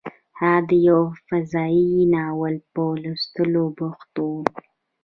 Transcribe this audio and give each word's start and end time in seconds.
هغه 0.39 0.61
د 0.69 0.71
یو 0.87 1.01
فضايي 1.27 1.93
ناول 2.13 2.55
په 2.73 2.83
لوستلو 3.03 3.65
بوخت 3.77 4.13
و 4.21 4.27